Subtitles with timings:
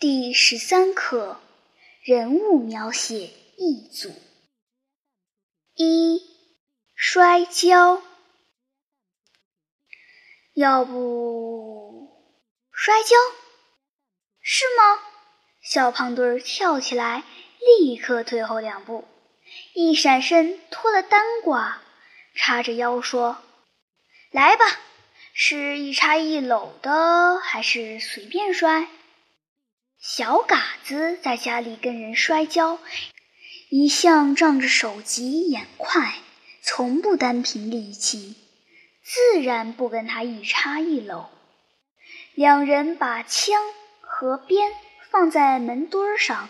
[0.00, 1.38] 第十三课
[2.02, 4.10] 人物描写一组。
[5.74, 6.22] 一
[6.94, 8.00] 摔跤，
[10.54, 12.08] 要不
[12.72, 13.14] 摔跤？
[14.40, 15.02] 是吗？
[15.60, 17.22] 小胖墩儿跳起来，
[17.58, 19.06] 立刻退后两步，
[19.74, 21.74] 一闪身脱了单褂，
[22.34, 23.36] 叉着腰说
[24.32, 24.64] ：“来吧，
[25.34, 28.88] 是一插一搂的，还是随便摔？”
[30.02, 32.78] 小嘎子在家里跟人摔跤，
[33.68, 36.14] 一向仗着手疾眼快，
[36.62, 38.34] 从不单凭力气，
[39.04, 41.28] 自然不跟他一插一搂。
[42.34, 43.62] 两人把枪
[44.00, 44.72] 和鞭
[45.10, 46.48] 放在门墩上，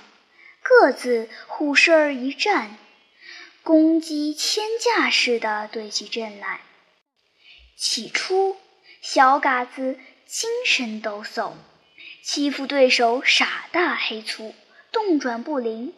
[0.63, 2.79] 各自虎身儿一站，
[3.65, 6.61] 公鸡千架似的对起阵来。
[7.77, 8.57] 起初，
[9.03, 11.55] 小嘎子精神抖擞。
[12.33, 14.55] 欺负对手傻大黑粗，
[14.93, 15.93] 动转不灵，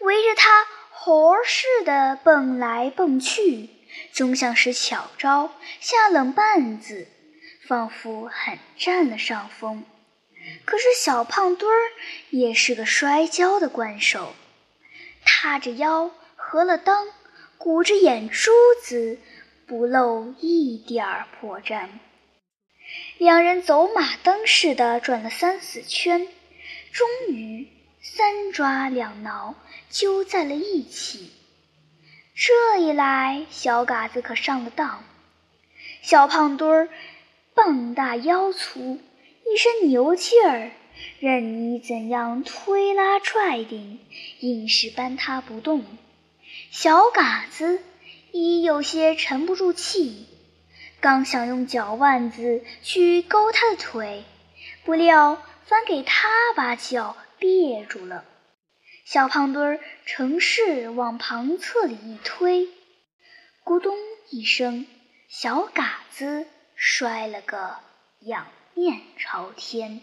[0.00, 3.70] 围着他猴似的蹦来蹦去，
[4.12, 5.50] 总想使巧招，
[5.80, 7.08] 下冷绊子，
[7.66, 9.82] 仿佛很占了上风。
[10.66, 11.80] 可是小胖墩儿
[12.28, 14.34] 也是个摔跤的惯手，
[15.24, 17.06] 塌着腰，合了裆，
[17.56, 18.50] 鼓着眼珠
[18.82, 19.18] 子，
[19.66, 21.88] 不露一点儿破绽。
[23.18, 26.28] 两人走马灯似的转了三四圈，
[26.92, 27.66] 终于
[28.00, 29.54] 三抓两挠，
[29.90, 31.30] 揪在了一起。
[32.34, 35.04] 这一来，小嘎子可上了当。
[36.02, 36.88] 小胖墩儿
[37.54, 39.00] 膀大腰粗，
[39.44, 40.70] 一身牛劲儿，
[41.18, 43.98] 任你怎样推拉拽顶，
[44.38, 45.84] 硬是搬他不动。
[46.70, 47.82] 小嘎子
[48.30, 50.26] 已有些沉不住气。
[51.00, 54.24] 刚想用脚腕子去勾他的腿，
[54.84, 58.24] 不料反给他把脚别住了。
[59.04, 62.68] 小胖墩儿乘势往旁侧里一推，
[63.64, 63.96] 咕咚
[64.30, 64.86] 一声，
[65.28, 67.76] 小嘎子摔了个
[68.20, 70.00] 仰面朝天。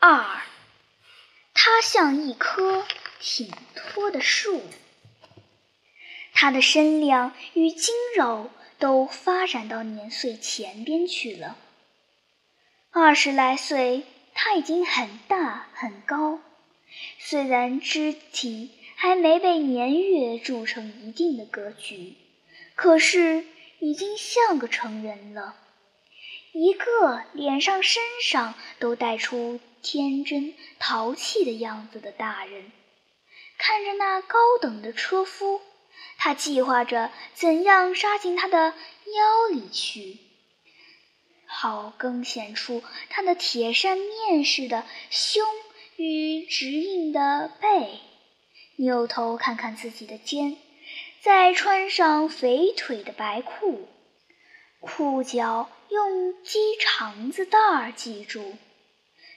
[0.00, 0.40] 二，
[1.52, 2.86] 他像一棵
[3.20, 4.62] 挺脱的树。
[6.38, 11.56] 他的身量与筋肉都发展到年岁前边去了。
[12.90, 14.02] 二十来岁，
[14.34, 16.40] 他已经很大很高，
[17.18, 22.12] 虽然肢体还没被年月铸成一定的格局，
[22.74, 23.46] 可是
[23.78, 25.56] 已经像个成人了。
[26.52, 32.70] 一个脸上身上都带出天真淘气的样子的大人，
[33.56, 35.62] 看着那高等的车夫。
[36.18, 40.18] 他计划着怎样杀进他的腰里去，
[41.46, 45.44] 好更显出他的铁扇面似的胸
[45.96, 48.00] 与直硬的背。
[48.78, 50.56] 扭头看看自己的肩，
[51.22, 53.88] 再穿上肥腿的白裤，
[54.80, 58.56] 裤脚用鸡肠子带儿系住，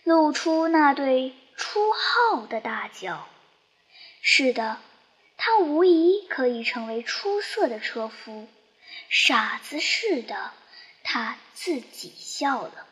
[0.03, 3.28] 露出那对出号的大脚。
[4.22, 4.79] 是的。
[5.52, 8.48] 他无疑可以成为出色的车夫，
[9.10, 10.52] 傻子似的，
[11.02, 12.86] 他自己笑了。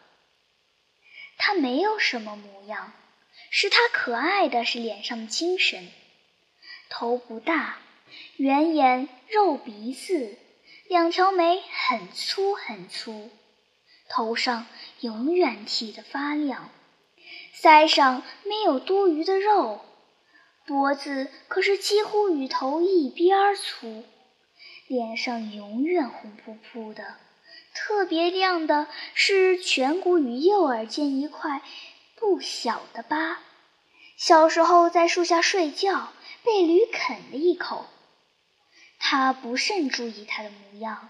[1.38, 2.94] 他没有什么模样，
[3.52, 5.88] 使他可爱的是脸上的精神。
[6.90, 7.78] 头不大，
[8.38, 10.36] 圆眼，肉鼻子，
[10.88, 13.30] 两条眉很粗很粗，
[14.10, 14.66] 头上
[15.02, 16.72] 永远剃得发亮，
[17.56, 19.86] 腮上没有多余的肉。
[20.68, 24.04] 脖子可是几乎与头一边粗，
[24.88, 27.16] 脸上永远红扑扑的，
[27.74, 31.62] 特别亮的是颧骨与右耳间一块
[32.18, 33.40] 不小的疤。
[34.18, 36.12] 小时候在树下睡觉，
[36.44, 37.86] 被驴啃了一口。
[39.00, 41.10] 他不甚注意他的模样，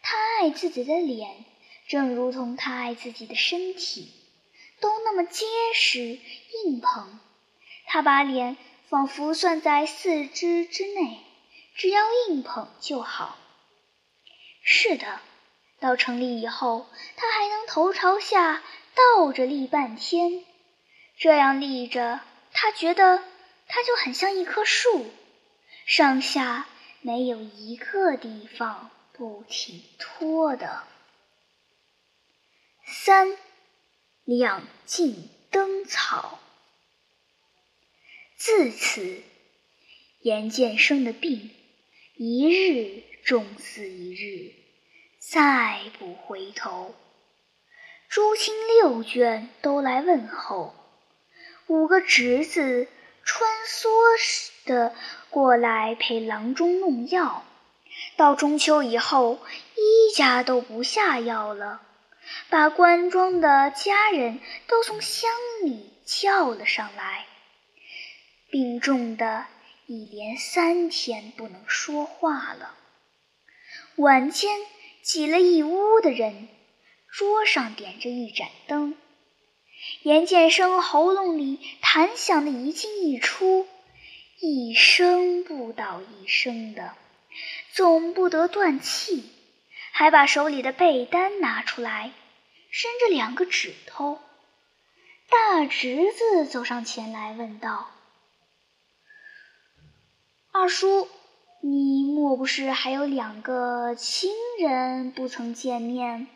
[0.00, 1.44] 他爱自己的脸，
[1.88, 4.10] 正如同他爱自己的身体，
[4.80, 5.44] 都那么结
[5.74, 6.18] 实
[6.64, 7.20] 硬蓬。
[7.84, 8.56] 他把脸。
[8.88, 11.20] 仿佛算在四肢之内，
[11.74, 13.36] 只要硬捧就好。
[14.62, 15.20] 是的，
[15.78, 18.62] 到城里以后，他还能头朝下
[18.94, 20.42] 倒着立半天。
[21.18, 22.20] 这样立着，
[22.52, 23.22] 他觉得
[23.66, 25.10] 他就很像一棵树，
[25.84, 26.66] 上下
[27.02, 30.84] 没有一个地方不挺脱的。
[32.86, 33.36] 三，
[34.24, 36.38] 两茎灯草。
[38.38, 39.20] 自此，
[40.20, 41.50] 严建生的病
[42.14, 44.52] 一日重似一日，
[45.18, 46.94] 再不回头。
[48.08, 50.72] 诸亲六眷都来问候，
[51.66, 52.86] 五个侄子
[53.24, 53.88] 穿梭
[54.66, 54.94] 的
[55.30, 57.44] 过来陪郎中弄药。
[58.16, 59.40] 到中秋以后，
[59.74, 61.82] 一家都不下药了，
[62.48, 64.38] 把官庄的家人
[64.68, 65.28] 都从乡
[65.64, 67.26] 里叫了上来。
[68.50, 69.46] 病重的
[69.86, 72.74] 一连三天不能说话了。
[73.96, 74.58] 晚间
[75.02, 76.48] 挤了一屋的人，
[77.10, 78.96] 桌上点着一盏灯。
[80.02, 83.66] 严建生喉咙里痰响的一进一出，
[84.40, 86.94] 一声不倒一声的。
[87.72, 89.30] 总不得断气，
[89.92, 92.12] 还把手里的被单拿出来，
[92.70, 94.18] 伸着两个指头。
[95.28, 97.90] 大侄子走上前来问道
[100.50, 101.08] ：“二叔，
[101.62, 104.30] 你莫不是还有两个亲
[104.60, 106.26] 人不曾见面？”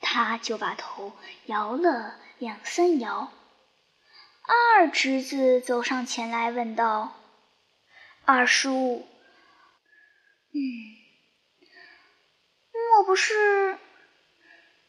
[0.00, 1.12] 他就把头
[1.46, 3.32] 摇了两三摇。
[4.76, 7.16] 二侄子走上前来问道
[8.24, 9.06] ：“二叔。”
[10.52, 10.58] 嗯，
[12.72, 13.78] 莫不是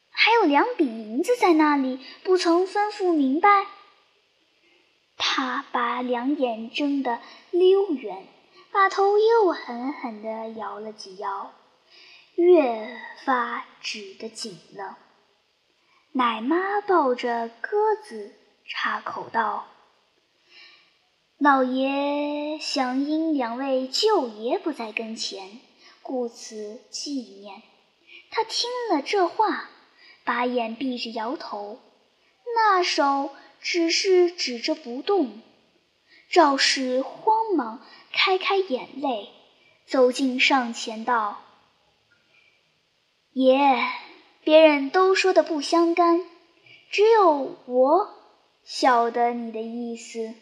[0.10, 3.68] 还有两笔银子在那里，不曾吩咐明白？
[5.34, 8.28] 他把两眼睁得溜圆，
[8.70, 11.54] 把头又狠狠地摇了几摇，
[12.36, 14.98] 越发直得紧了。
[16.12, 18.34] 奶妈抱着鸽子
[18.68, 19.68] 插口道
[21.40, 25.62] ：“老爷想因两位舅爷不在跟前，
[26.02, 27.62] 故此纪念。”
[28.32, 29.70] 他听了这话，
[30.26, 31.80] 把眼闭着摇头，
[32.54, 33.30] 那手
[33.62, 35.42] 只是指着不动。
[36.30, 39.30] 赵氏慌忙开开眼泪，
[39.86, 41.42] 走近上前道
[43.34, 43.56] ：“爷。”
[44.44, 46.26] 别人都说的不相干，
[46.90, 48.10] 只有我
[48.64, 50.34] 晓得你的意思。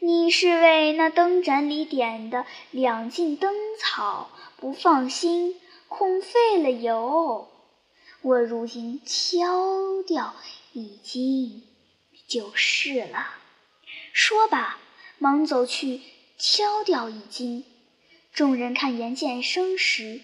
[0.00, 7.48] 你是为那灯盏里点的两茎灯草不放心，恐费了油。
[8.22, 10.34] 我如今敲掉
[10.72, 11.64] 一茎
[12.26, 13.34] 就是了。
[14.12, 14.78] 说罢，
[15.18, 16.00] 忙走去
[16.38, 17.64] 敲掉一斤。
[18.32, 20.20] 众人看严建生时，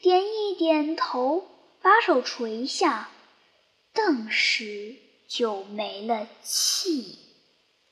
[0.00, 1.50] 点一点头。
[1.82, 3.10] 把手垂下，
[3.94, 4.96] 顿时
[5.28, 7.16] 就没了气。